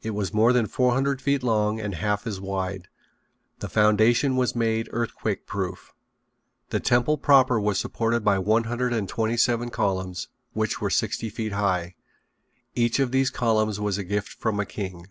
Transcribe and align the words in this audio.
It 0.00 0.10
was 0.10 0.32
more 0.32 0.52
than 0.52 0.66
four 0.68 0.92
hundred 0.92 1.20
feet 1.20 1.42
long 1.42 1.80
and 1.80 1.96
half 1.96 2.24
as 2.24 2.40
wide. 2.40 2.86
The 3.58 3.68
foundation 3.68 4.36
was 4.36 4.54
made 4.54 4.88
earthquake 4.92 5.44
proof. 5.44 5.92
The 6.68 6.78
temple 6.78 7.18
proper 7.18 7.58
was 7.58 7.76
supported 7.76 8.22
by 8.24 8.38
one 8.38 8.62
hundred 8.70 8.92
and 8.92 9.08
twenty 9.08 9.36
seven 9.36 9.68
columns 9.70 10.28
which 10.52 10.80
were 10.80 10.88
sixty 10.88 11.30
feet 11.30 11.50
high. 11.50 11.96
Each 12.76 13.00
of 13.00 13.10
these 13.10 13.30
columns 13.30 13.80
was 13.80 13.98
a 13.98 14.04
gift 14.04 14.28
from 14.34 14.60
a 14.60 14.64
king. 14.64 15.08